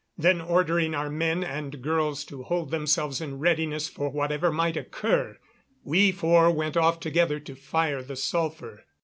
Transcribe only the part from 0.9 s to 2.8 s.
our men and girls to hold